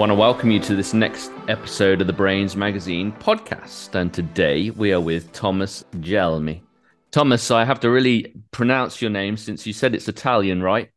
[0.00, 3.94] Want to welcome you to this next episode of the Brainz Magazine podcast.
[3.94, 6.62] And today we are with Thomas Gelmi.
[7.10, 10.88] Thomas, so I have to really pronounce your name since you said it's Italian, right?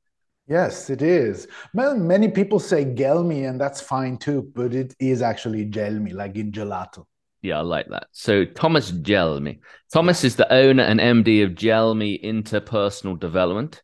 [0.47, 1.49] Yes, it is.
[1.73, 6.37] Well, many people say Gelmi, and that's fine too, but it is actually Gelmi, like
[6.37, 7.03] in gelato.
[7.41, 8.07] Yeah, I like that.
[8.13, 9.59] So, Thomas Gelmi.
[9.91, 13.83] Thomas is the owner and MD of Gelmi Interpersonal Development.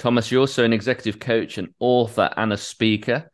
[0.00, 3.30] Thomas, you're also an executive coach, an author, and a speaker.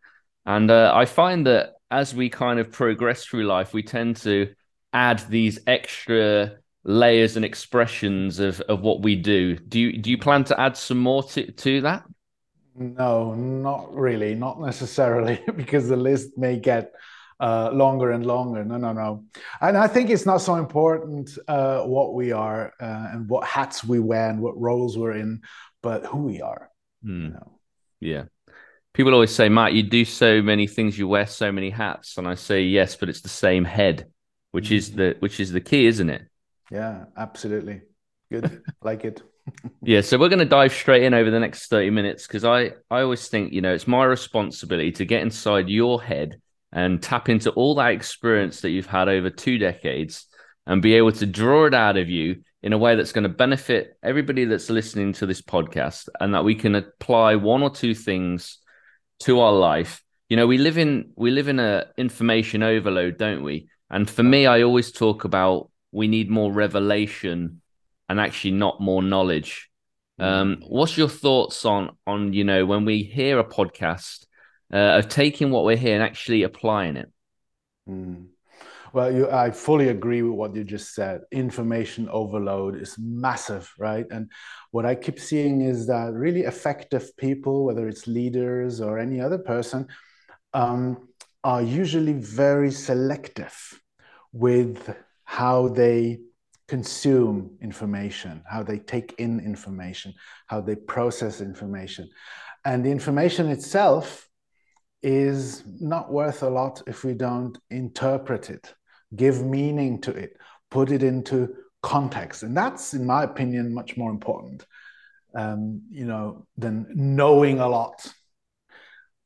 [0.46, 4.54] And uh, I find that as we kind of progress through life, we tend to
[4.92, 9.56] add these extra layers and expressions of, of what we do.
[9.56, 12.04] Do you do you plan to add some more to, to that?
[12.74, 16.92] No, not really, not necessarily, because the list may get
[17.38, 18.64] uh, longer and longer.
[18.64, 19.24] No, no, no.
[19.60, 23.84] And I think it's not so important uh, what we are uh, and what hats
[23.84, 25.42] we wear and what roles we're in,
[25.82, 26.70] but who we are.
[27.02, 27.24] Hmm.
[27.24, 27.58] You know?
[28.00, 28.24] Yeah.
[28.94, 32.28] People always say, Matt, you do so many things, you wear so many hats, and
[32.28, 34.06] I say yes, but it's the same head,
[34.50, 34.74] which mm-hmm.
[34.74, 36.22] is the which is the key, isn't it?
[36.70, 37.82] Yeah, absolutely.
[38.30, 39.22] Good, like it.
[39.82, 42.72] yeah, so we're going to dive straight in over the next thirty minutes because I
[42.90, 47.28] I always think you know it's my responsibility to get inside your head and tap
[47.28, 50.26] into all that experience that you've had over two decades
[50.66, 53.28] and be able to draw it out of you in a way that's going to
[53.28, 57.94] benefit everybody that's listening to this podcast and that we can apply one or two
[57.94, 58.58] things
[59.22, 63.42] to our life you know we live in we live in a information overload don't
[63.42, 67.60] we and for me i always talk about we need more revelation
[68.08, 69.70] and actually not more knowledge
[70.18, 70.64] um, mm.
[70.68, 74.26] what's your thoughts on on you know when we hear a podcast
[74.72, 77.12] uh, of taking what we're hearing and actually applying it
[77.88, 78.26] mm.
[78.92, 81.22] Well, you, I fully agree with what you just said.
[81.30, 84.04] Information overload is massive, right?
[84.10, 84.30] And
[84.70, 89.38] what I keep seeing is that really effective people, whether it's leaders or any other
[89.38, 89.88] person,
[90.52, 91.08] um,
[91.42, 93.56] are usually very selective
[94.32, 96.20] with how they
[96.68, 100.12] consume information, how they take in information,
[100.48, 102.08] how they process information.
[102.66, 104.28] And the information itself
[105.02, 108.74] is not worth a lot if we don't interpret it
[109.14, 110.36] give meaning to it,
[110.70, 112.42] put it into context.
[112.42, 114.64] And that's, in my opinion, much more important,
[115.34, 118.06] um, you know, than knowing a lot.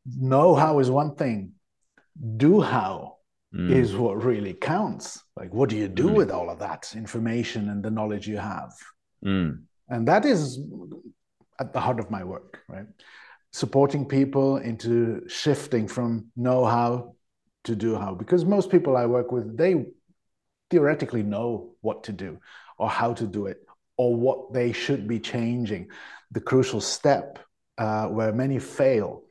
[0.07, 1.53] Know how is one thing.
[2.37, 3.17] Do how
[3.55, 3.71] mm.
[3.71, 5.23] is what really counts.
[5.37, 6.15] Like, what do you do mm.
[6.15, 8.73] with all of that information and the knowledge you have?
[9.25, 9.63] Mm.
[9.89, 10.61] And that is
[11.59, 12.87] at the heart of my work, right?
[13.53, 17.16] Supporting people into shifting from know how
[17.67, 19.85] to do how because most people i work with they
[20.71, 22.39] theoretically know what to do
[22.79, 23.59] or how to do it
[23.97, 25.89] or what they should be changing.
[26.33, 27.39] The crucial step
[27.79, 29.23] uh, where many fail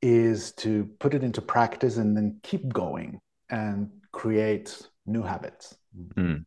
[0.00, 5.76] is to put it into practice and then keep going and create new habits.
[6.14, 6.44] Mm.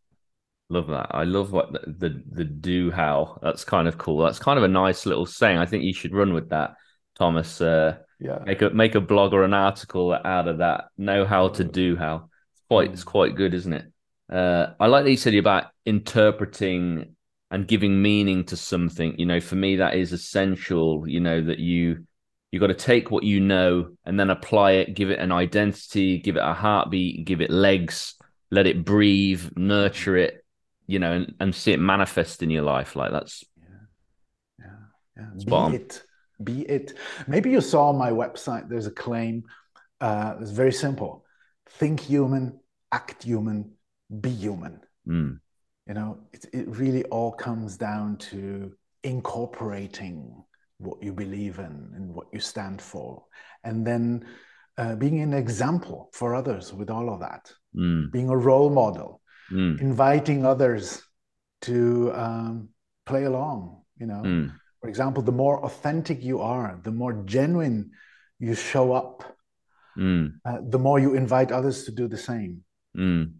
[0.69, 1.07] love that.
[1.11, 3.39] I love what the, the the do how.
[3.41, 4.23] That's kind of cool.
[4.23, 5.57] That's kind of a nice little saying.
[5.57, 6.75] I think you should run with that
[7.15, 7.59] thomas.
[7.59, 8.39] Uh, yeah.
[8.45, 10.85] Make a make a blog or an article out of that.
[10.97, 12.29] Know how to do how.
[12.53, 13.85] It's quite it's quite good isn't it?
[14.31, 17.17] Uh, i like that you said about interpreting
[17.49, 19.15] and giving meaning to something.
[19.17, 22.05] You know for me that is essential you know that you
[22.51, 26.19] you got to take what you know and then apply it give it an identity
[26.19, 28.15] give it a heartbeat give it legs
[28.51, 30.41] let it breathe nurture it
[30.91, 32.95] you know and, and see it manifest in your life.
[32.95, 33.45] Like that's
[34.59, 34.65] yeah.
[35.17, 35.69] Yeah, yeah.
[35.71, 36.03] It
[36.43, 36.93] be it.
[37.27, 39.43] Maybe you saw on my website, there's a claim.
[39.99, 41.25] Uh, it's very simple
[41.71, 42.59] think human,
[42.91, 43.71] act human,
[44.19, 44.79] be human.
[45.07, 45.39] Mm.
[45.87, 48.73] You know, it, it really all comes down to
[49.03, 50.43] incorporating
[50.77, 53.23] what you believe in and what you stand for.
[53.63, 54.25] And then
[54.77, 58.11] uh, being an example for others with all of that, mm.
[58.11, 59.21] being a role model,
[59.51, 59.79] mm.
[59.81, 61.01] inviting others
[61.61, 62.69] to um,
[63.05, 64.49] play along, you know.
[64.81, 64.85] Mm.
[64.85, 67.91] For example, the more authentic you are, the more genuine
[68.39, 69.37] you show up,
[69.97, 70.33] mm.
[70.45, 72.63] uh, the more you invite others to do the same.
[72.97, 73.33] Mm.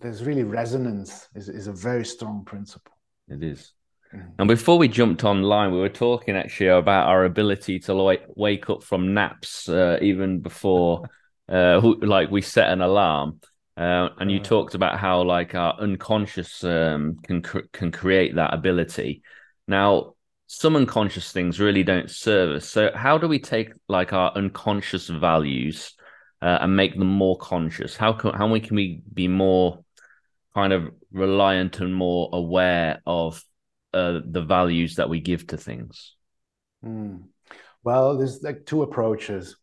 [0.00, 2.92] There's really resonance is, is a very strong principle.
[3.28, 3.72] It is.
[4.14, 4.30] Mm.
[4.38, 8.70] And before we jumped online, we were talking actually about our ability to like wake
[8.70, 11.08] up from naps uh, even before,
[11.48, 13.40] uh, like we set an alarm.
[13.76, 18.34] Uh, and you uh, talked about how like our unconscious um, can cr- can create
[18.36, 19.22] that ability.
[19.66, 20.11] Now,
[20.52, 22.68] some unconscious things really don't serve us.
[22.68, 25.94] So, how do we take like our unconscious values
[26.42, 27.96] uh, and make them more conscious?
[27.96, 29.82] How can how we can we be more
[30.54, 33.42] kind of reliant and more aware of
[33.94, 36.16] uh, the values that we give to things?
[36.84, 37.22] Mm.
[37.82, 39.56] Well, there's like two approaches.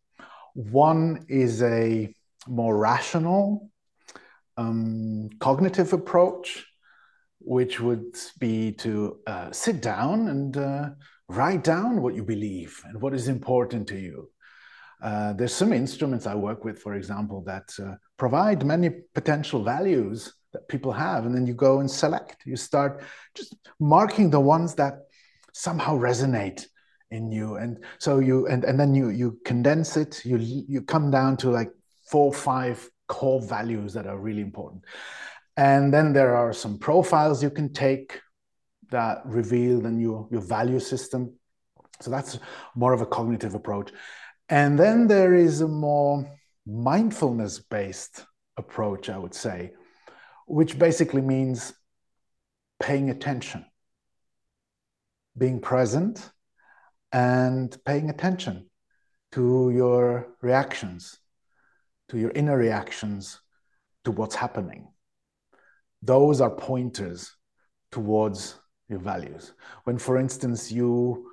[0.56, 2.12] One is a
[2.48, 3.70] more rational,
[4.58, 6.66] um, cognitive approach,
[7.40, 10.90] which would be to uh, sit down and uh,
[11.28, 14.30] write down what you believe and what is important to you.
[15.02, 20.34] Uh, there's some instruments I work with, for example, that uh, provide many potential values
[20.52, 22.46] that people have, and then you go and select.
[22.46, 23.04] You start
[23.36, 25.04] just marking the ones that
[25.54, 26.66] somehow resonate
[27.12, 30.26] in you, and so you and and then you you condense it.
[30.26, 31.72] You you come down to like
[32.10, 34.84] four five core values that are really important,
[35.60, 38.22] and then there are some profiles you can take
[38.92, 41.34] that reveal then your your value system.
[42.00, 42.40] So that's
[42.76, 43.92] more of a cognitive approach.
[44.48, 46.26] And then there is a more
[46.66, 48.26] mindfulness based
[48.56, 49.74] approach, I would say,
[50.48, 51.74] which basically means
[52.80, 53.66] paying attention,
[55.38, 56.32] being present,
[57.12, 58.70] and paying attention
[59.34, 61.20] to your reactions,
[62.08, 63.42] to your inner reactions
[64.06, 64.88] to what's happening.
[66.02, 67.36] Those are pointers
[67.92, 68.56] towards
[68.88, 69.54] your values.
[69.84, 71.32] When, for instance, you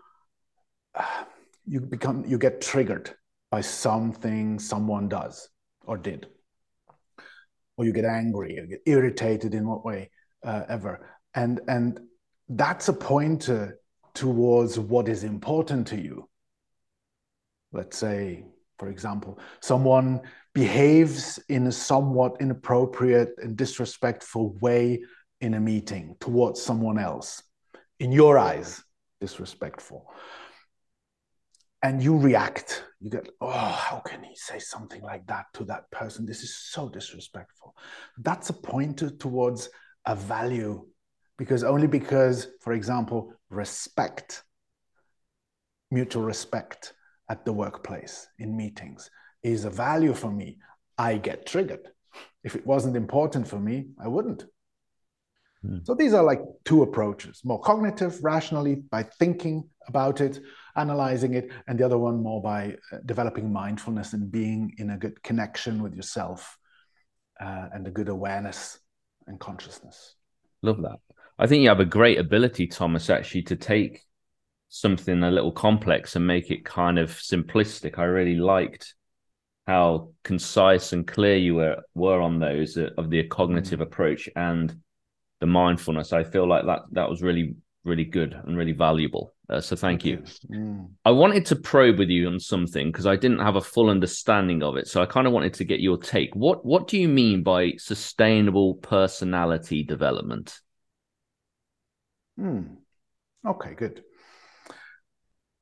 [1.67, 3.15] you become you get triggered
[3.51, 5.49] by something someone does
[5.85, 6.27] or did.
[7.77, 10.11] Or you get angry you get irritated in what way
[10.45, 11.09] uh, ever.
[11.35, 12.01] And and
[12.49, 13.79] that's a pointer
[14.15, 16.29] towards what is important to you.
[17.73, 18.45] Let's say
[18.79, 20.21] for example someone
[20.57, 25.05] behaves in a somewhat inappropriate and disrespectful way
[25.43, 27.43] in a meeting towards someone else.
[28.01, 28.83] In your eyes
[29.21, 30.11] disrespectful.
[31.83, 32.85] And you react.
[33.01, 36.25] You get oh how can he say something like that to that person?
[36.25, 37.77] This is so disrespectful.
[38.17, 39.69] That's a pointer towards
[40.07, 40.87] a value
[41.37, 44.43] because only because for example respect
[45.91, 46.95] mutual respect
[47.29, 49.11] at the workplace in meetings
[49.43, 50.59] is a value for me
[50.99, 51.89] i get triggered
[52.45, 54.45] if it wasn't important for me i wouldn't
[55.63, 55.79] hmm.
[55.85, 60.41] so these are like two approaches more cognitive rationally by thinking about it
[60.77, 64.99] analyzing it, and the other one more by uh, developing mindfulness and being in a
[64.99, 66.59] good connection with yourself
[67.41, 68.79] uh, and a good awareness
[69.27, 70.15] and consciousness.
[70.63, 70.99] Love that.
[71.39, 74.03] I think you have a great ability, Thomas, actually, to take
[74.69, 77.99] something a little complex and make it kind of simplistic.
[77.99, 78.95] I really liked
[79.67, 83.83] how concise and clear you were were on those uh, of the cognitive mm.
[83.83, 84.77] approach and
[85.41, 86.13] the mindfulness.
[86.13, 89.35] I feel like that that was really really good and really valuable.
[89.49, 90.19] Uh, so thank, you.
[90.51, 90.91] Mm.
[91.05, 94.65] I wanted to probe with you on something because I didn't have a full understanding
[94.65, 94.89] of it.
[94.89, 96.35] So I kind of wanted to get your take.
[96.35, 100.61] What what do you mean by sustainable personality development?
[102.37, 102.63] Hmm.
[103.47, 104.03] Okay, good.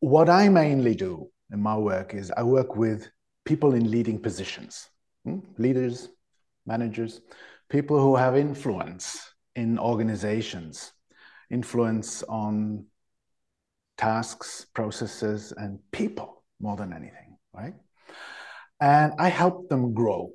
[0.00, 3.08] What I mainly do in my work is I work with
[3.44, 4.88] people in leading positions,
[5.24, 5.40] hmm?
[5.58, 6.08] leaders,
[6.66, 7.20] managers,
[7.68, 10.92] people who have influence in organizations
[11.50, 12.86] influence on
[13.96, 17.74] tasks, processes, and people more than anything, right?
[18.80, 20.32] And I help them grow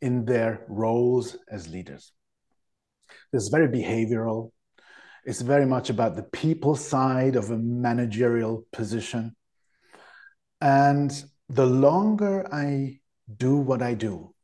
[0.00, 2.12] in their roles as leaders.
[3.32, 4.50] It's very behavioral.
[5.24, 9.36] It's very much about the people side of a managerial position.
[10.60, 11.12] And
[11.48, 13.00] the longer I
[13.36, 14.34] do what I do,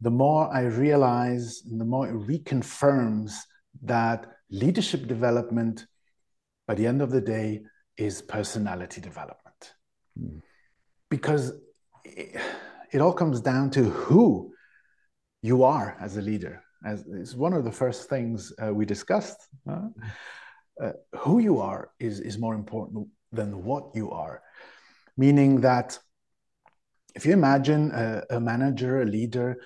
[0.00, 3.34] the more I realize and the more it reconfirms
[3.82, 5.86] that leadership development,
[6.66, 7.62] by the end of the day,
[7.96, 9.74] is personality development.
[10.18, 10.42] Mm.
[11.08, 11.52] Because
[12.04, 12.40] it,
[12.92, 14.52] it, all comes down to who
[15.42, 16.62] you are as a leader.
[16.84, 19.48] As it's one of the first things uh, we discussed.
[19.68, 19.88] Uh,
[20.82, 24.42] uh, who you are is, is more important than what you are.
[25.16, 25.98] Meaning that
[27.14, 29.60] if you imagine a, a manager, a leader,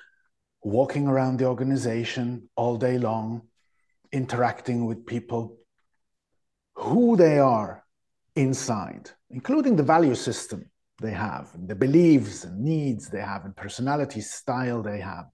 [0.63, 3.43] walking around the organization all day long,
[4.11, 5.57] interacting with people,
[6.75, 7.85] who they are
[8.35, 10.69] inside, including the value system
[11.01, 15.27] they have, the beliefs and needs they have, and personality style they have,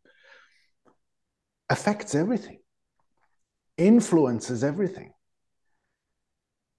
[1.71, 2.59] affects everything,
[3.78, 5.14] influences everything.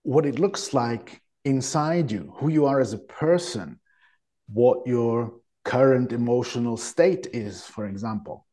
[0.03, 3.79] What it looks like inside you, who you are as a person,
[4.47, 5.33] what your
[5.63, 8.45] current emotional state is, for example,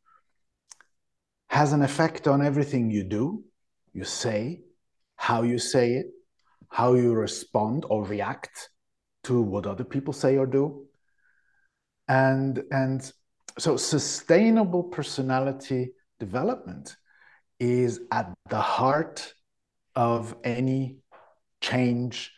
[1.48, 3.42] has an effect on everything you do,
[3.92, 4.60] you say,
[5.16, 6.06] how you say it,
[6.68, 8.70] how you respond or react
[9.24, 10.86] to what other people say or do.
[12.08, 13.12] And, and
[13.58, 16.96] so sustainable personality development
[17.58, 19.34] is at the heart
[19.94, 20.98] of any
[21.60, 22.32] change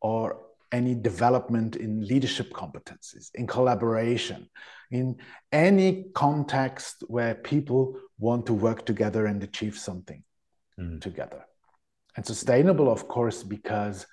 [0.00, 0.40] or
[0.70, 4.48] any development in leadership competencies, in collaboration,
[4.90, 5.16] in
[5.50, 10.22] any context where people want to work together and achieve something
[10.78, 11.00] mm.
[11.00, 11.44] together.
[12.16, 14.06] And sustainable, of course, because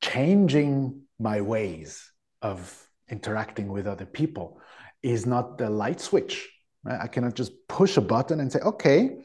[0.00, 4.60] changing my ways of interacting with other people
[5.02, 6.48] is not the light switch.
[6.84, 7.00] Right?
[7.00, 9.16] I cannot just push a button and say, okay,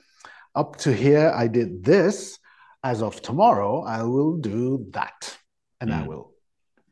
[0.53, 2.38] up to here, I did this.
[2.83, 5.37] As of tomorrow, I will do that.
[5.81, 6.03] And mm.
[6.03, 6.31] I will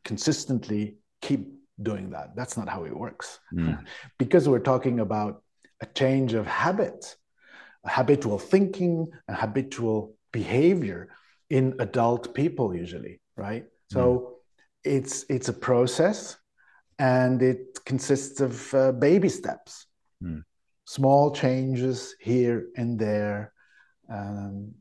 [0.04, 1.52] consistently keep
[1.82, 2.36] doing that.
[2.36, 3.40] That's not how it works.
[3.52, 3.84] Mm.
[4.18, 5.42] because we're talking about
[5.80, 7.16] a change of habit,
[7.84, 11.08] habitual thinking, and habitual behavior
[11.50, 13.64] in adult people, usually, right?
[13.90, 14.02] So
[14.84, 14.92] mm.
[14.96, 16.36] it's it's a process,
[16.98, 19.86] and it consists of uh, baby steps,
[20.22, 20.42] mm.
[20.84, 23.52] small changes here and there.
[24.08, 24.74] Um,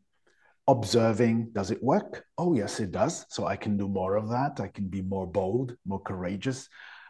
[0.68, 4.60] observing does it work oh yes it does so i can do more of that
[4.60, 6.70] i can be more bold more courageous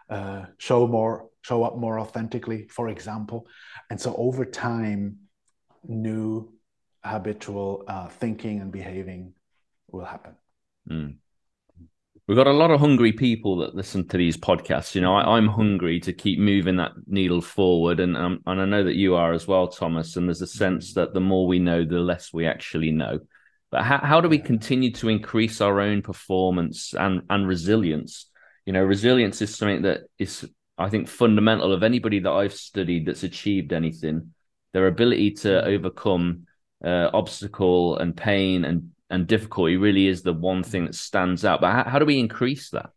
[0.09, 3.47] uh, show more show up more authentically for example
[3.89, 5.17] and so over time
[5.87, 6.51] new
[7.03, 9.33] habitual uh, thinking and behaving
[9.91, 10.35] will happen
[10.89, 11.15] mm.
[12.27, 14.95] We've got a lot of hungry people that listen to these podcasts.
[14.95, 18.65] You know, I, am hungry to keep moving that needle forward, and um, and I
[18.65, 20.15] know that you are as well, Thomas.
[20.15, 23.19] And there's a sense that the more we know, the less we actually know.
[23.71, 28.29] But how, how do we continue to increase our own performance and, and resilience?
[28.65, 33.05] You know, resilience is something that is, I think, fundamental of anybody that I've studied
[33.05, 34.33] that's achieved anything.
[34.73, 35.67] Their ability to mm-hmm.
[35.67, 36.47] overcome
[36.83, 41.61] uh, obstacle and pain and and difficulty really is the one thing that stands out.
[41.61, 42.89] But how, how do we increase that?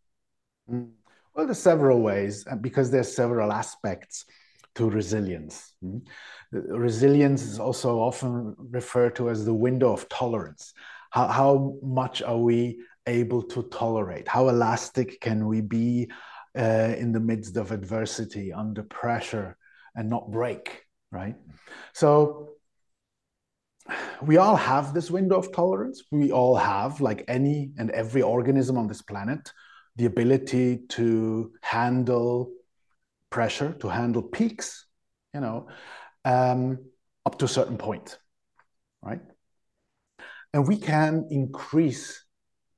[0.70, 0.90] Mm.
[1.34, 4.24] Well, there's several ways uh, because there's several aspects
[4.74, 5.72] to resilience.
[5.84, 6.02] Mm.
[6.50, 10.72] Resilience is also often referred to as the window of tolerance.
[11.10, 14.28] How, how much are we able to tolerate?
[14.28, 16.10] How elastic can we be
[16.58, 19.56] uh, in the midst of adversity, under pressure,
[19.94, 21.36] and not break, right?
[21.92, 22.50] So,
[24.20, 26.02] we all have this window of tolerance.
[26.10, 29.52] We all have, like any and every organism on this planet,
[29.96, 32.52] the ability to handle
[33.30, 34.86] pressure, to handle peaks,
[35.34, 35.68] you know,
[36.28, 36.78] um,
[37.24, 38.18] up to a certain point,
[39.02, 39.20] right?
[40.52, 42.24] And we can increase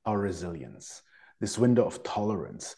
[0.05, 1.01] our resilience,
[1.41, 2.75] this window of tolerance.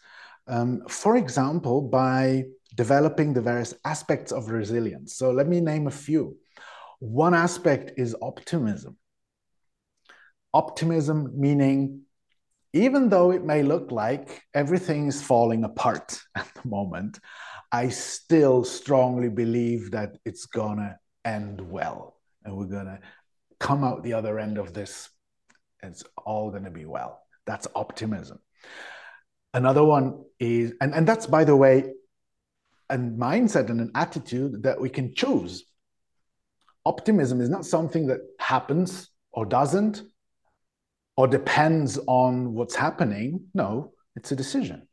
[0.48, 5.14] Um, for example, by developing the various aspects of resilience.
[5.14, 6.36] So let me name a few.
[6.98, 8.96] One aspect is optimism.
[10.52, 12.02] Optimism meaning,
[12.74, 17.20] even though it may look like everything is falling apart at the moment,
[17.72, 23.00] I still strongly believe that it's gonna end well, and we're gonna
[23.60, 25.08] come out the other end of this.
[25.82, 27.22] It's all gonna be well.
[27.46, 28.40] That's optimism.
[29.54, 31.92] Another one is, and, and that's by the way,
[32.90, 35.64] a mindset and an attitude that we can choose.
[36.84, 40.02] Optimism is not something that happens or doesn't
[41.16, 43.46] or depends on what's happening.
[43.54, 44.88] No, it's a decision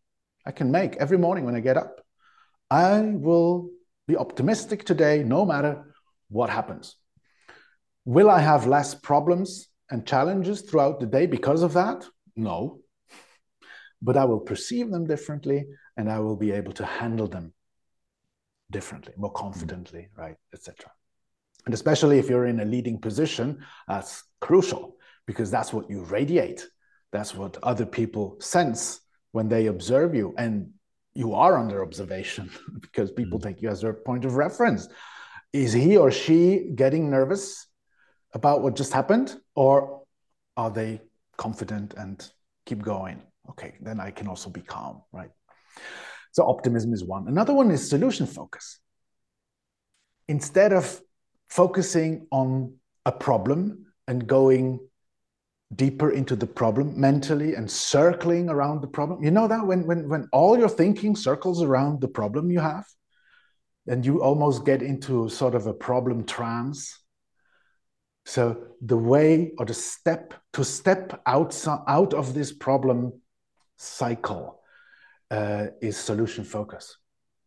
[0.45, 2.01] I can make every morning when I get up.
[2.69, 3.69] I will
[4.07, 5.93] be optimistic today, no matter
[6.29, 6.95] what happens.
[8.05, 12.05] Will I have less problems and challenges throughout the day because of that?
[12.35, 12.79] No.
[14.01, 15.65] But I will perceive them differently
[15.97, 17.53] and I will be able to handle them
[18.71, 20.89] differently, more confidently, right, etc.
[21.65, 26.65] And especially if you're in a leading position, that's crucial because that's what you radiate.
[27.11, 29.01] That's what other people sense
[29.31, 30.33] when they observe you.
[30.37, 30.71] And
[31.13, 32.49] you are under observation
[32.81, 33.43] because people mm.
[33.43, 34.87] take you as their point of reference.
[35.53, 37.67] Is he or she getting nervous
[38.33, 40.03] about what just happened, or
[40.55, 41.01] are they
[41.37, 42.25] confident and
[42.65, 43.21] keep going?
[43.49, 45.31] Okay, then I can also be calm, right?
[46.31, 47.27] So, optimism is one.
[47.27, 48.79] Another one is solution focus.
[50.29, 51.01] Instead of
[51.49, 52.75] focusing on
[53.05, 54.79] a problem and going
[55.75, 59.23] deeper into the problem mentally and circling around the problem.
[59.23, 62.85] You know that when when when all your thinking circles around the problem you have,
[63.87, 66.97] and you almost get into sort of a problem trance.
[68.25, 73.13] So the way or the step to step out out of this problem
[73.77, 74.61] cycle
[75.31, 76.97] uh, is solution focus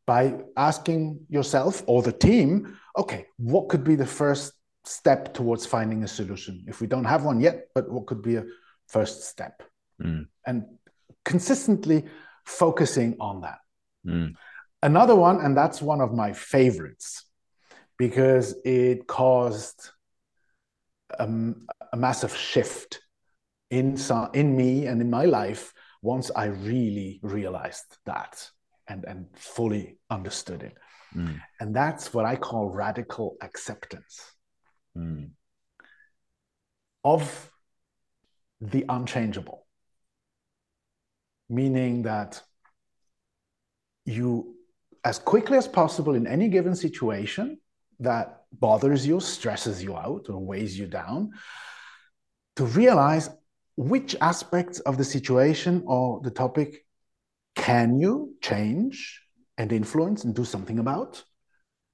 [0.06, 4.52] by asking yourself or the team, okay, what could be the first
[4.84, 6.64] step towards finding a solution.
[6.68, 8.44] If we don't have one yet, but what could be a
[8.88, 9.62] first step?
[10.02, 10.26] Mm.
[10.46, 10.64] And
[11.24, 12.04] consistently
[12.44, 13.58] focusing on that.
[14.06, 14.34] Mm.
[14.82, 17.24] Another one, and that's one of my favorites
[17.96, 19.90] because it caused
[21.18, 23.00] um, a massive shift
[23.70, 23.96] in,
[24.34, 25.72] in me and in my life
[26.02, 28.50] once I really realized that
[28.86, 30.76] and, and fully understood it.
[31.16, 31.40] Mm.
[31.60, 34.33] And that's what I call radical acceptance
[34.96, 35.30] mm.
[37.02, 37.50] of
[38.60, 39.66] the unchangeable.
[41.48, 42.42] Meaning that
[44.06, 44.56] you,
[45.04, 47.58] as quickly as possible in any given situation
[48.00, 51.30] that bothers you, stresses you out, or weighs you down,
[52.56, 53.30] to realize
[53.76, 56.84] which aspects of the situation or the topic
[57.56, 59.20] can you change
[59.58, 61.22] and influence and do something about?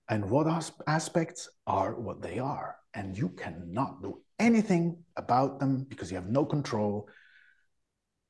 [0.09, 0.47] And what
[0.87, 2.77] aspects are what they are?
[2.95, 7.09] And you cannot do anything about them because you have no control.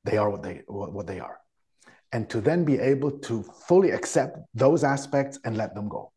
[0.05, 1.39] They are what they, what they are.
[2.13, 6.13] And to then be able to fully accept those aspects and let them go.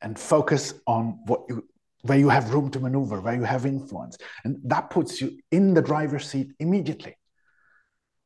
[0.00, 1.64] And focus on what you,
[2.02, 4.16] where you have room to maneuver, where you have influence.
[4.44, 7.16] And that puts you in the driver's seat immediately.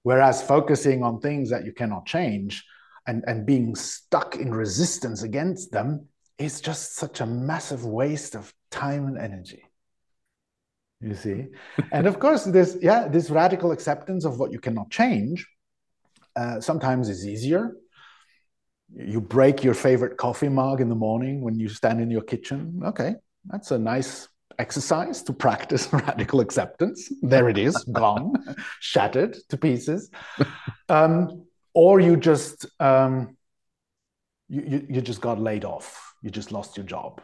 [0.02, 2.64] Whereas focusing on things that you cannot change
[3.06, 6.08] and, and being stuck in resistance against them
[6.38, 9.62] is just such a massive waste of time and energy.
[11.00, 11.46] You see?
[11.92, 15.46] and of course, this, yeah, this radical acceptance of what you cannot change
[16.34, 17.76] uh, sometimes is easier.
[18.94, 22.82] You break your favorite coffee mug in the morning when you stand in your kitchen.
[22.84, 23.14] Okay,
[23.46, 27.10] that's a nice exercise to practice radical acceptance.
[27.22, 28.34] There it is, gone,
[28.80, 30.10] shattered to pieces.
[30.88, 33.36] Um, or you just um,
[34.48, 36.14] you, you, you just got laid off.
[36.22, 37.22] You just lost your job.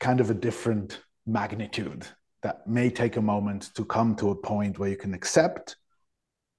[0.00, 2.06] Kind of a different magnitude
[2.42, 5.76] that may take a moment to come to a point where you can accept,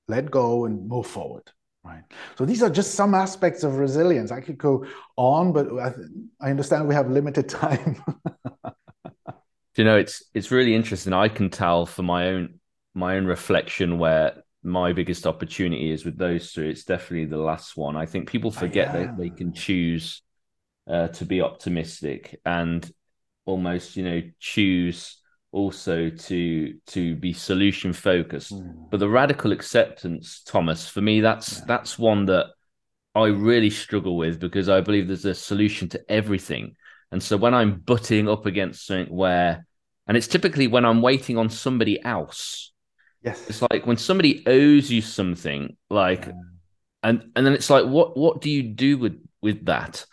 [0.07, 1.51] let go, and move forward.
[1.83, 2.03] Right.
[2.37, 4.31] So these are just some aspects of resilience.
[4.31, 4.85] I could go
[5.17, 5.91] on, but I,
[6.39, 8.01] I understand we have limited time.
[9.75, 11.11] you know, it's it's really interesting.
[11.11, 12.59] I can tell for my own
[12.93, 16.69] my own reflection where my biggest opportunity is with those three.
[16.69, 17.97] It's definitely the last one.
[17.97, 20.21] I think people forget that they can choose
[20.87, 22.89] uh, to be optimistic and
[23.45, 25.19] almost, you know, choose
[25.51, 28.53] also to to be solution focused.
[28.53, 28.89] Mm.
[28.89, 31.65] But the radical acceptance, Thomas, for me, that's yeah.
[31.67, 32.47] that's one that
[33.15, 36.75] I really struggle with because I believe there's a solution to everything.
[37.11, 39.67] And so when I'm butting up against something where,
[40.07, 42.73] and it's typically when I'm waiting on somebody else
[43.23, 43.49] Yes.
[43.49, 46.33] It's like when somebody owes you something, like, yeah.
[47.03, 50.05] and and then it's like, what what do you do with with that?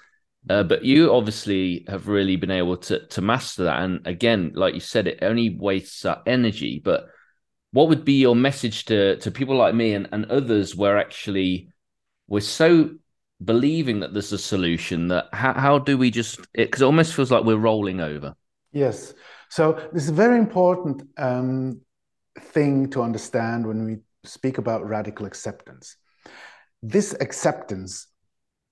[0.48, 3.82] Uh, but you obviously have really been able to to master that.
[3.82, 6.80] And again, like you said, it only wastes energy.
[6.82, 7.08] But
[7.72, 11.68] what would be your message to to people like me and, and others where actually
[12.26, 12.90] we're so
[13.44, 17.14] believing that there's a solution that how, how do we just it because it almost
[17.14, 18.34] feels like we're rolling over
[18.70, 19.14] yes
[19.48, 21.80] so this is a very important um,
[22.38, 25.96] thing to understand when we speak about radical acceptance.
[26.82, 28.06] This acceptance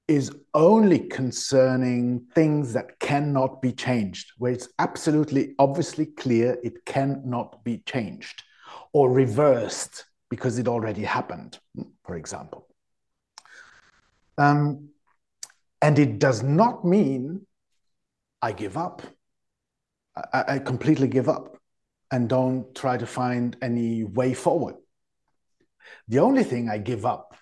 [0.09, 7.63] is only concerning things that cannot be changed, where it's absolutely obviously clear it cannot
[7.63, 8.43] be changed
[8.95, 11.59] or reversed because it already happened,
[12.05, 12.67] for example.
[14.39, 14.89] Um,
[15.83, 17.47] and it does not mean
[18.41, 19.03] I give up.
[20.33, 21.59] I, I completely give up
[22.11, 24.77] and don't try to find any way forward.
[26.09, 27.37] The only thing I give up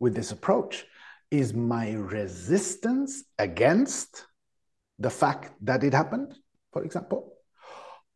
[0.00, 0.84] with this approach
[1.30, 4.26] is my resistance against
[4.98, 6.34] the fact that it happened,
[6.72, 7.32] for example,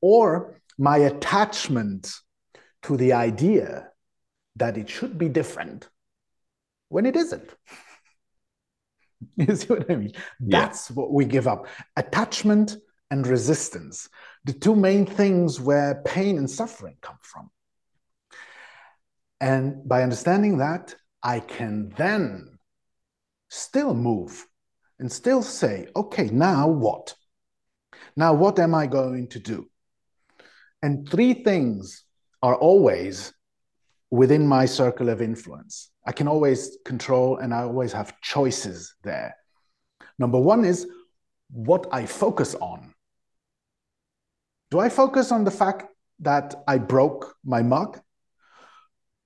[0.01, 2.13] or my attachment
[2.83, 3.89] to the idea
[4.57, 5.89] that it should be different
[6.89, 7.55] when it isn't.
[9.37, 10.13] you see what I mean?
[10.41, 10.61] Yeah.
[10.61, 12.77] That's what we give up attachment
[13.11, 14.09] and resistance
[14.45, 17.51] the two main things where pain and suffering come from.
[19.41, 22.54] And by understanding that, I can then
[23.55, 24.47] still move
[24.99, 27.15] and still say, okay, now what?
[28.17, 29.69] Now, what am I going to do?
[30.83, 32.05] And three things
[32.43, 33.33] are always
[34.11, 35.91] within my circle of influence.
[36.07, 39.37] I can always control and I always have choices there.
[40.19, 40.87] Number one is
[41.51, 42.93] what I focus on.
[44.71, 45.85] Do I focus on the fact
[46.21, 48.01] that I broke my mug?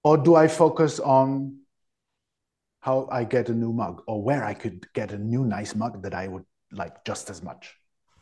[0.04, 1.57] Or do I focus on
[2.80, 6.02] how I get a new mug or where I could get a new nice mug
[6.02, 7.74] that I would like just as much?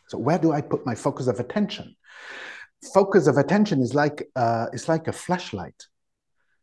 [0.09, 1.95] So where do I put my focus of attention?
[2.95, 5.87] Focus of attention is like uh, it's like a flashlight,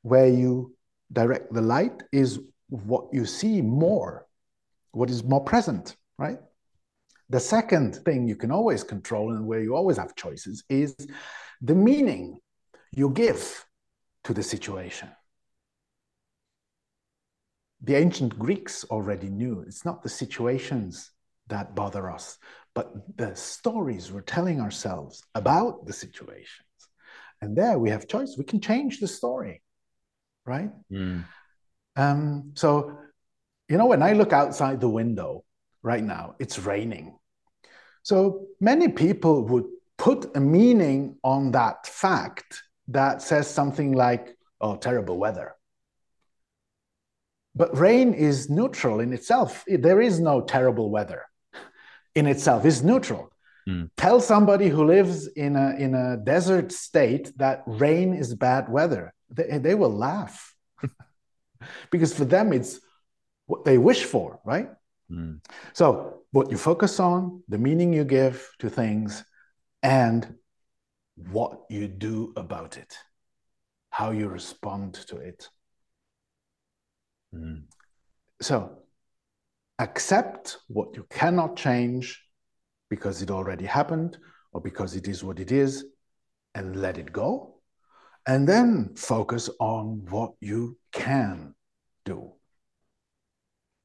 [0.01, 0.75] where you
[1.11, 4.25] direct the light is what you see more,
[4.91, 6.39] what is more present, right?
[7.29, 10.95] The second thing you can always control and where you always have choices is
[11.61, 12.39] the meaning
[12.91, 13.65] you give
[14.25, 15.09] to the situation.
[17.83, 21.11] The ancient Greeks already knew it's not the situations
[21.47, 22.37] that bother us,
[22.73, 26.67] but the stories we're telling ourselves about the situations.
[27.41, 28.35] And there we have choice.
[28.37, 29.61] We can change the story,
[30.45, 30.71] right?
[30.89, 31.25] Mm.
[31.97, 32.97] Um, so,
[33.67, 35.43] you know, when I look outside the window
[35.81, 37.17] right now, it's raining.
[38.01, 39.65] So many people would
[39.97, 45.55] put a meaning on that fact that says something like, oh, terrible weather.
[47.55, 49.63] But rain is neutral in itself.
[49.67, 51.25] There is no terrible weather
[52.15, 53.31] in itself, it's neutral.
[53.67, 53.89] Mm.
[53.97, 59.13] Tell somebody who lives in a, in a desert state that rain is bad weather,
[59.29, 60.53] they, they will laugh.
[61.91, 62.79] because for them, it's
[63.45, 64.69] what they wish for, right?
[65.11, 65.39] Mm.
[65.73, 69.23] So, what you focus on, the meaning you give to things,
[69.81, 70.35] and
[71.15, 72.97] what you do about it,
[73.91, 75.47] how you respond to it.
[77.33, 77.63] Mm.
[78.41, 78.77] So,
[79.79, 82.21] accept what you cannot change
[82.89, 84.17] because it already happened
[84.51, 85.85] or because it is what it is
[86.53, 87.55] and let it go.
[88.27, 91.55] And then focus on what you can
[92.05, 92.33] do.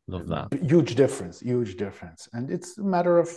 [0.06, 0.52] Love that.
[0.62, 2.28] Huge difference, huge difference.
[2.32, 3.30] And it's a matter of,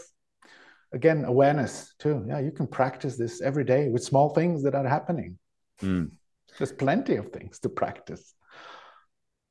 [0.93, 2.24] again, awareness too.
[2.28, 5.38] Yeah, you can practice this every day with small things that are happening.
[5.82, 6.12] Mm.
[6.58, 8.34] There's plenty of things to practice.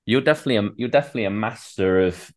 [0.07, 2.31] You're definitely a, you're definitely a master of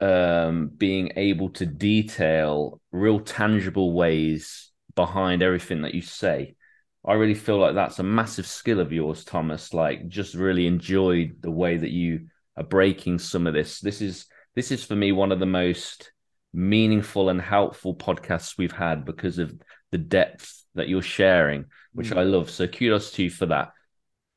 [0.00, 6.56] um, being able to detail real tangible ways behind everything that you say.
[7.04, 9.74] I really feel like that's a massive skill of yours, Thomas.
[9.74, 13.80] Like, just really enjoyed the way that you are breaking some of this.
[13.80, 16.12] This is this is for me one of the most
[16.52, 19.54] meaningful and helpful podcasts we've had because of
[19.90, 22.18] the depth that you're sharing, which mm.
[22.18, 22.50] I love.
[22.50, 23.72] So kudos to you for that.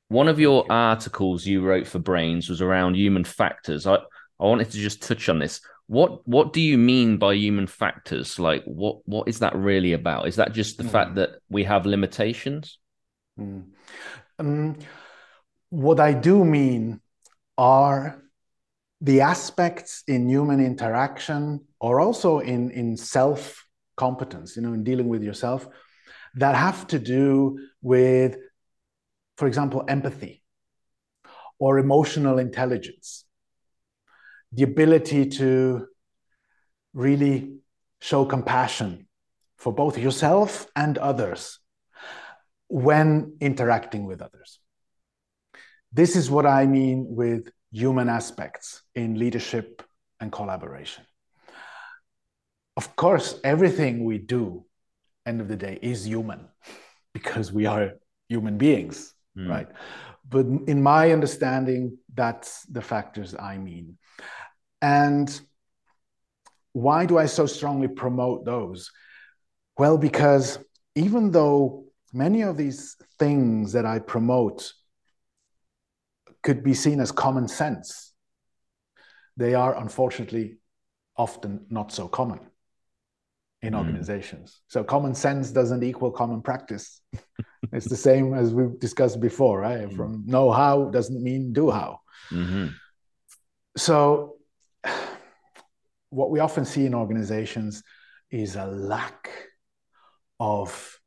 [0.08, 3.88] One of your articles you wrote for Brainz was around human factors.
[3.88, 5.62] I, I wanted to just touch on this.
[5.88, 8.40] What what do you mean by human factors?
[8.40, 10.28] Like what what is that really about?
[10.28, 10.90] Is that just the mm.
[10.90, 12.80] fact that we have limitations?
[13.40, 13.66] Mm.
[14.40, 14.78] Um,
[15.70, 17.02] what I do mean
[17.58, 18.22] are
[19.02, 23.66] the aspects in human interaction or also in, in self
[23.96, 25.68] competence, you know, in dealing with yourself
[26.36, 28.38] that have to do with,
[29.38, 30.44] for example, empathy
[31.60, 33.26] or emotional intelligence
[34.52, 35.86] the ability to
[36.94, 37.58] really
[38.00, 39.08] show compassion
[39.58, 41.60] for both yourself and others
[42.68, 44.60] when interacting with others.
[45.92, 49.84] This is what I mean with human aspects in leadership
[50.20, 51.04] and collaboration.
[52.78, 54.66] Of course, everything we do,
[55.26, 56.48] end of the day, is human
[57.14, 57.94] because we are
[58.30, 59.50] human beings, mm.
[59.50, 59.68] right?
[60.28, 63.98] But in my understanding, that's the factors I mean.
[64.82, 65.40] And
[66.74, 68.92] why do I so strongly promote those?
[69.78, 70.60] Well, because
[70.96, 74.74] even though many of these things that I promote
[76.44, 78.14] could be seen as common sense,
[79.38, 80.58] they are unfortunately
[81.18, 82.40] often not so common
[83.62, 83.78] in mm.
[83.78, 84.62] organizations.
[84.68, 87.02] So common sense doesn't equal common practice.
[87.72, 89.90] it's the same as we've discussed before, right?
[89.90, 89.96] Mm.
[89.96, 92.02] From know how doesn't mean do how.
[92.30, 92.68] Mm-hmm.
[93.78, 94.36] So
[96.10, 97.84] what we often see in organizations
[98.32, 99.30] is a lack
[100.40, 101.00] of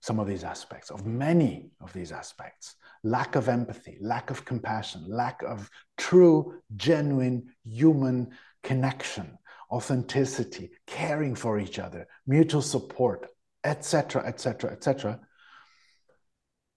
[0.00, 5.04] some of these aspects, of many of these aspects lack of empathy, lack of compassion,
[5.06, 8.30] lack of true, genuine human
[8.62, 9.38] connection,
[9.70, 13.28] authenticity, caring for each other, mutual support,
[13.62, 15.20] etc., etc., etc.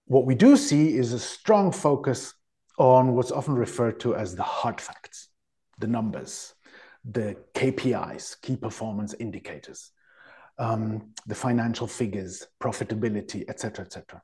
[0.08, 2.34] What we do see is a strong focus
[2.78, 5.28] on what's often referred to as the hard facts,
[5.80, 6.54] the numbers,
[7.04, 9.92] the KPIs, key performance indicators,
[10.58, 14.22] um, the financial figures, profitability, etc., etc.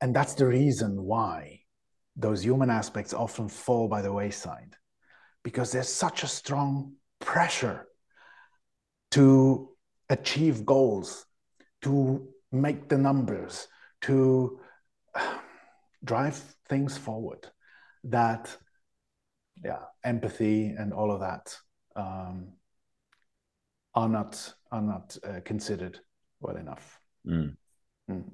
[0.00, 1.60] And that's the reason why
[2.16, 4.74] those human aspects often fall by the wayside,
[5.44, 7.86] because there's such a strong pressure
[9.12, 9.70] to
[10.10, 11.24] achieve goals,
[11.82, 13.68] to make the numbers,
[14.06, 14.58] to
[16.04, 16.36] drive
[16.68, 17.46] things forward
[18.04, 18.54] that
[19.64, 21.56] yeah empathy and all of that
[21.96, 22.48] um,
[23.94, 26.00] are not are not uh, considered
[26.40, 27.00] well enough.
[27.26, 27.56] Mm.
[28.10, 28.30] Mm.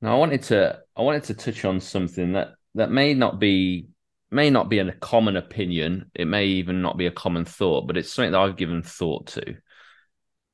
[0.00, 3.88] Now, I wanted to I wanted to touch on something that that may not be
[4.30, 6.10] may not be a common opinion.
[6.14, 9.28] It may even not be a common thought, but it's something that I've given thought
[9.28, 9.56] to.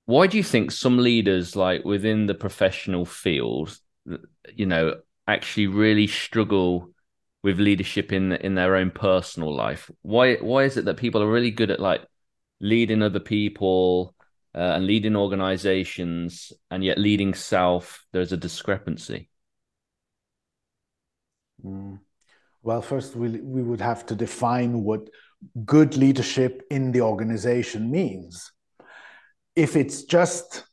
[0.07, 3.79] Why do you think some leaders, like within the professional field,
[4.55, 6.91] you know, actually really struggle
[7.43, 9.91] with leadership in in their own personal life?
[10.03, 12.05] Why why is it that people are really good at like
[12.61, 14.15] leading other people
[14.55, 19.29] uh, and leading organizations, and yet leading self, there's a discrepancy?
[21.65, 22.01] Mm.
[22.63, 25.09] Well, first we we would have to define what
[25.65, 28.53] good leadership in the organization means.
[29.57, 30.65] If it's just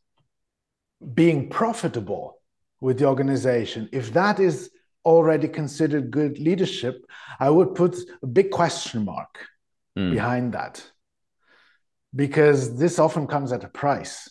[1.14, 2.37] being profitable
[2.80, 4.70] with the organization, if that is
[5.06, 7.06] already considered good leadership,
[7.40, 9.40] I would put a big question mark
[9.98, 10.12] mm.
[10.12, 10.84] behind that.
[12.16, 14.30] Because this often comes at a price.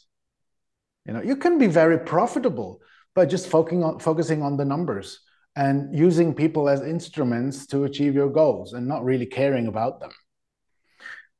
[1.06, 2.80] You know, you can be very profitable
[3.14, 5.20] by just focusing on, focusing on the numbers
[5.54, 10.10] and using people as instruments to achieve your goals and not really caring about them.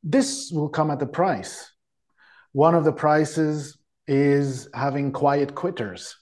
[0.03, 1.71] This will come at a price.
[2.53, 6.16] One of the prices is having quiet quitters,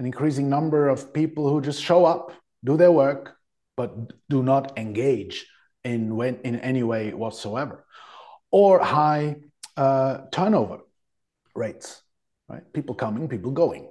[0.00, 2.32] an increasing number of people who just show up,
[2.64, 3.36] do their work,
[3.76, 3.94] but
[4.28, 5.46] do not engage
[5.84, 7.84] in, when, in any way whatsoever,
[8.50, 9.36] or high
[9.76, 10.80] uh, turnover
[11.54, 12.02] rates,
[12.48, 12.64] right?
[12.72, 13.90] People coming, people going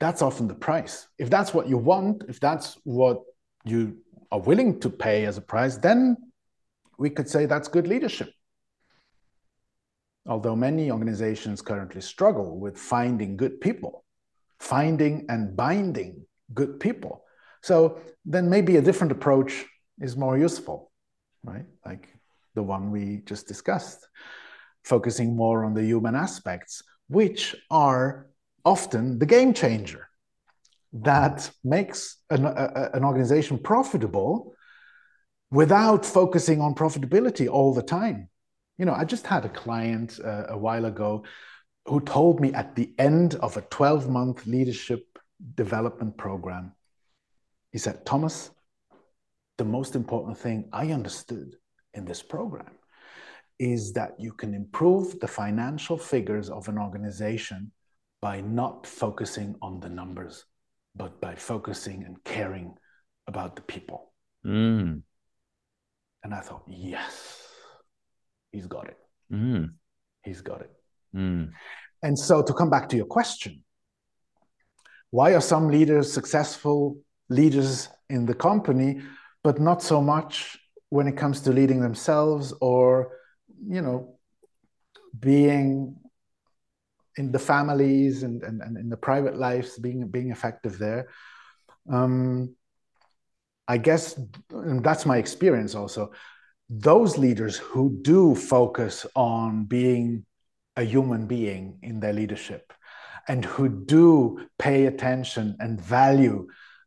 [0.00, 1.08] that's often the price.
[1.18, 3.22] If that's what you want, if that's what
[3.64, 3.96] you
[4.30, 6.16] are willing to pay as a price, then
[6.98, 8.30] we could say that's good leadership.
[10.26, 14.03] Although many organizations currently struggle with finding good people,
[14.60, 17.24] finding and binding good people.
[17.62, 19.64] So then maybe a different approach
[20.00, 20.90] is more useful,
[21.42, 21.64] right?
[21.84, 22.08] Like
[22.54, 24.06] the one we just discussed,
[24.84, 28.26] focusing more on the human aspects, which are
[28.64, 30.08] often the game changer
[30.92, 34.54] that makes an, a, an organization profitable
[35.50, 38.28] without focusing on profitability all the time.
[38.78, 41.24] You know, I just had a client uh, a while ago
[41.86, 45.18] who told me at the end of a 12 month leadership
[45.54, 46.72] development program,
[47.72, 48.50] he said, Thomas,
[49.58, 51.56] the most important thing I understood
[51.92, 52.70] in this program
[53.58, 57.70] is that you can improve the financial figures of an organization
[58.20, 60.44] by not focusing on the numbers,
[60.96, 62.74] but by focusing and caring
[63.26, 64.12] about the people.
[64.44, 65.02] Mm.
[66.22, 67.46] And I thought, yes,
[68.50, 68.96] he's got it.
[69.32, 69.74] Mm.
[70.22, 70.70] He's got it.
[71.14, 71.50] Mm.
[72.02, 73.62] And so, to come back to your question,
[75.10, 76.98] why are some leaders successful
[77.28, 79.00] leaders in the company,
[79.42, 80.58] but not so much
[80.90, 83.18] when it comes to leading themselves or,
[83.66, 84.16] you know,
[85.18, 85.96] being
[87.16, 91.08] in the families and, and, and in the private lives being being effective there
[91.92, 92.54] um,
[93.68, 94.18] i guess
[94.50, 96.12] that's my experience also
[96.68, 100.24] those leaders who do focus on being
[100.76, 102.72] a human being in their leadership
[103.28, 106.46] and who do pay attention and value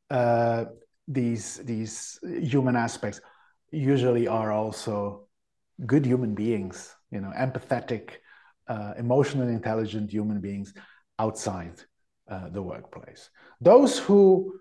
[0.10, 0.66] uh,
[1.08, 3.22] these these human aspects
[3.72, 5.28] usually are also
[5.86, 8.12] good human beings you know empathetic
[8.68, 10.74] uh, emotionally intelligent human beings
[11.20, 11.82] outside
[12.30, 13.30] uh, the workplace.
[13.62, 14.60] Those who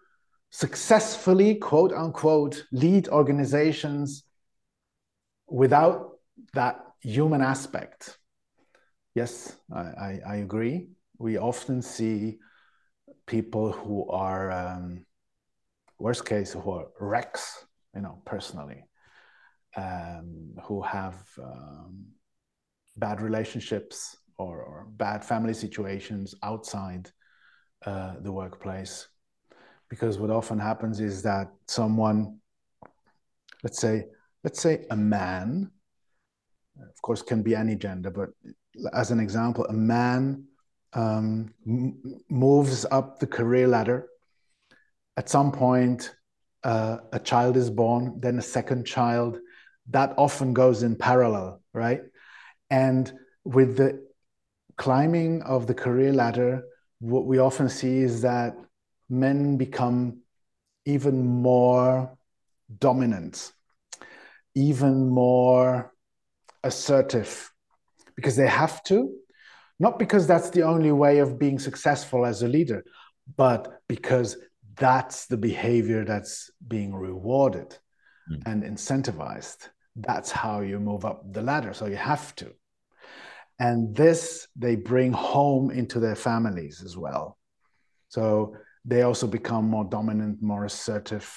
[0.51, 4.25] successfully, quote unquote, lead organizations
[5.49, 6.19] without
[6.55, 8.19] that human aspect.
[9.17, 10.89] Yes, I, I, I agree.
[11.19, 12.37] We often see
[13.27, 15.07] people who are, um,
[15.99, 18.85] worst case, who are wrecks, you know, personally,
[19.77, 22.05] um, who have um,
[22.99, 27.11] bad relationships or, or bad family situations outside
[27.87, 29.09] uh, the workplace.
[29.89, 32.39] Because what often happens is that someone,
[33.63, 34.05] let's say,
[34.45, 35.71] let's say a man,
[36.79, 38.29] of course, can be any gender, but
[38.93, 40.45] as an example, a man
[40.93, 41.53] um,
[42.29, 44.09] moves up the career ladder.
[45.17, 46.15] At some point,
[46.65, 49.39] uh, a child is born, then a second child.
[49.91, 52.03] That often goes in parallel, right?
[52.71, 53.13] And
[53.45, 54.05] with the
[54.77, 56.65] climbing of the career ladder,
[56.99, 58.57] what we often see is that
[59.09, 60.23] men become
[60.85, 62.17] even more
[62.79, 63.53] dominant,
[64.55, 65.93] even more
[66.65, 67.53] assertive,
[68.17, 69.13] because they have to,
[69.79, 72.85] not because that's the only way of being successful as a leader,
[73.37, 74.37] but because
[74.77, 77.77] that's the behavior that's being rewarded
[78.31, 78.43] mm.
[78.47, 81.73] and incentivized that's how you move up the ladder.
[81.73, 82.53] So you have to.
[83.59, 87.39] And this they bring home into their families as well.
[88.09, 91.33] So they also become more dominant, more assertive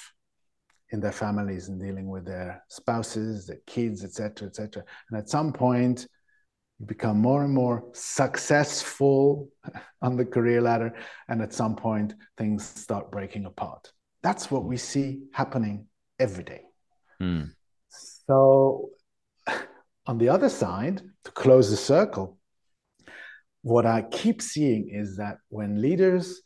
[0.90, 4.84] in their families and dealing with their spouses, their kids, etc., etc.
[5.10, 6.06] And at some point,
[6.86, 9.48] become more and more successful
[10.02, 10.94] on the career ladder,
[11.28, 13.92] and at some point, things start breaking apart.
[14.22, 15.86] That's what we see happening
[16.18, 16.62] every day.
[17.20, 17.50] Mm.
[17.88, 18.90] So,
[20.06, 22.38] on the other side, to close the circle,
[23.62, 26.40] what I keep seeing is that when leaders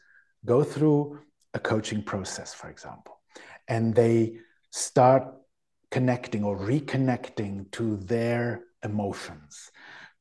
[0.44, 1.20] go through
[1.54, 3.20] a coaching process, for example,
[3.68, 4.38] and they
[4.72, 5.24] start
[5.90, 9.70] connecting or reconnecting to their emotions,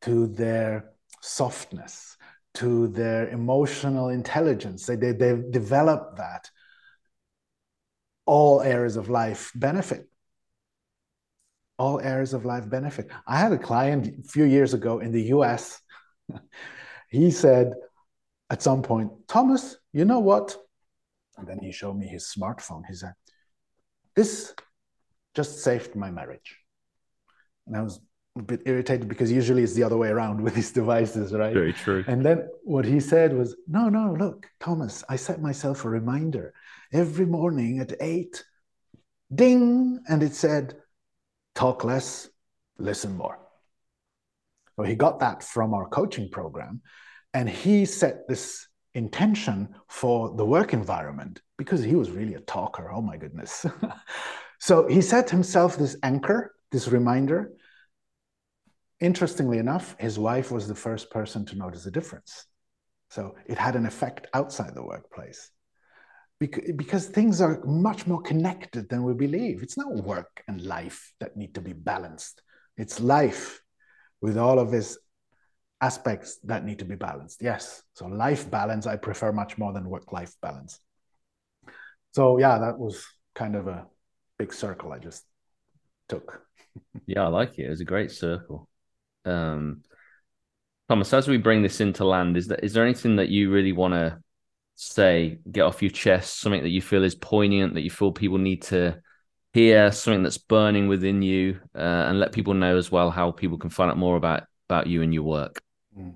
[0.03, 2.17] to their softness,
[2.55, 4.85] to their emotional intelligence.
[4.85, 6.49] They, they, they develop that.
[8.25, 10.07] All areas of life benefit.
[11.77, 13.09] All areas of life benefit.
[13.27, 15.81] I had a client a few years ago in the US.
[17.09, 17.73] he said
[18.49, 20.55] at some point, Thomas, you know what?
[21.37, 22.83] And then he showed me his smartphone.
[22.87, 23.13] He said,
[24.15, 24.53] This
[25.33, 26.59] just saved my marriage.
[27.65, 27.99] And I was
[28.35, 31.53] a bit irritated because usually it's the other way around with these devices, right?
[31.53, 32.03] Very true.
[32.07, 36.53] And then what he said was, No, no, look, Thomas, I set myself a reminder
[36.91, 38.43] every morning at eight,
[39.33, 40.75] ding, and it said,
[41.55, 42.29] Talk less,
[42.77, 43.39] listen more.
[44.75, 46.81] So he got that from our coaching program.
[47.35, 52.91] And he set this intention for the work environment because he was really a talker.
[52.91, 53.65] Oh my goodness.
[54.59, 57.51] so he set himself this anchor, this reminder
[59.03, 62.45] Interestingly enough, his wife was the first person to notice the difference.
[63.09, 65.51] So it had an effect outside the workplace.
[66.39, 69.61] Because things are much more connected than we believe.
[69.61, 72.41] It's not work and life that need to be balanced.
[72.77, 73.61] It's life
[74.21, 74.97] with all of its
[75.81, 77.41] aspects that need to be balanced.
[77.41, 77.83] Yes.
[77.95, 80.79] So life balance, I prefer much more than work life balance.
[82.11, 83.85] So yeah, that was kind of a
[84.37, 85.23] big circle I just
[86.07, 86.41] took.
[87.05, 87.65] yeah, I like it.
[87.65, 88.69] It was a great circle.
[89.25, 89.83] Um,
[90.89, 93.71] Thomas, as we bring this into land, is that is there anything that you really
[93.71, 94.19] want to
[94.75, 98.37] say, get off your chest, something that you feel is poignant, that you feel people
[98.37, 98.99] need to
[99.53, 103.57] hear, something that's burning within you, uh, and let people know as well how people
[103.57, 105.61] can find out more about about you and your work.
[105.97, 106.15] Mm.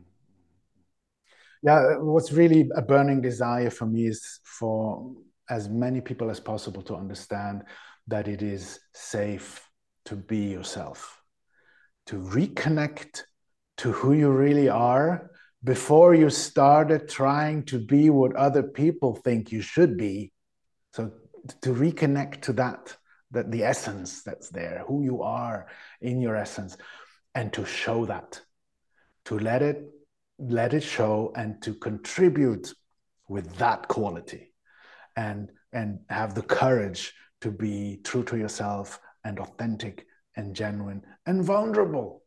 [1.64, 5.12] Yeah, what's really a burning desire for me is for
[5.50, 7.64] as many people as possible to understand
[8.08, 9.68] that it is safe
[10.06, 11.22] to be yourself
[12.08, 13.24] to reconnect
[13.78, 15.30] to who you really are
[15.64, 20.32] before you started trying to be what other people think you should be.
[20.94, 21.12] So
[21.62, 22.96] to reconnect to that,
[23.32, 25.68] that the essence that's there, who you are
[26.02, 26.78] in your essence,
[27.36, 28.42] and to show that,
[29.26, 29.84] to let it
[30.40, 32.72] let it show and to contribute
[33.28, 34.54] with that quality
[35.16, 40.06] and and have the courage to be true to yourself and authentic
[40.38, 42.24] and genuine and vulnerable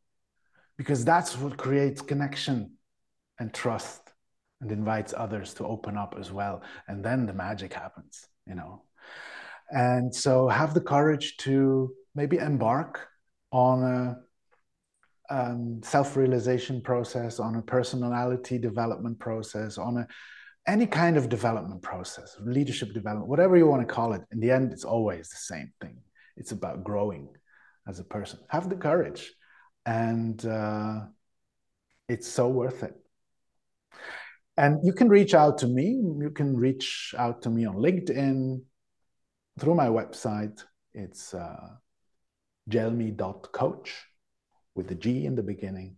[0.76, 2.72] because that's what creates connection
[3.38, 4.12] and trust
[4.60, 6.62] and invites others to open up as well.
[6.86, 8.82] And then the magic happens you know?
[9.70, 13.06] And so have the courage to maybe embark
[13.52, 14.16] on a
[15.32, 20.08] um, self-realization process on a personality development process on a
[20.66, 24.22] any kind of development process leadership development whatever you want to call it.
[24.32, 25.98] In the end it's always the same thing.
[26.36, 27.28] It's about growing
[27.86, 28.38] as a person.
[28.48, 29.32] Have the courage,
[29.86, 31.00] and uh,
[32.08, 32.94] it's so worth it.
[34.56, 35.86] And you can reach out to me.
[35.86, 38.60] You can reach out to me on LinkedIn
[39.58, 40.62] through my website.
[40.92, 41.70] It's uh,
[42.68, 44.06] gelmi.coach
[44.74, 45.96] with the G in the beginning.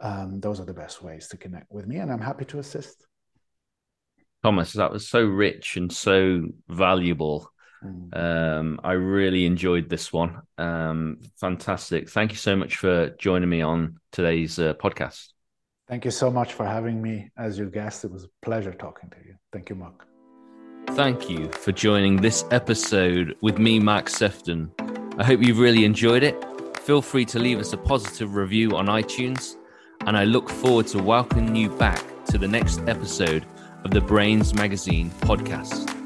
[0.00, 3.06] Um, those are the best ways to connect with me, and I'm happy to assist.
[4.44, 7.50] Thomas, that was so rich and so valuable.
[7.84, 8.16] Mm.
[8.16, 10.40] Um, I really enjoyed this one.
[10.56, 12.10] Um, fantastic.
[12.10, 15.28] Thank you so much for joining me on today's uh, podcast.
[15.86, 18.04] Thank you so much for having me as your guest.
[18.04, 19.34] It was a pleasure talking to you.
[19.52, 20.06] Thank you, Mark.
[20.90, 24.70] Thank you for joining this episode with me, Mark Sephton.
[25.18, 26.44] I hope you've really enjoyed it.
[26.80, 29.56] Feel free to leave us a positive review on iTunes,
[30.06, 33.46] and I look forward to welcoming you back to the next episode
[33.84, 35.97] of the Brainz Magazine podcast.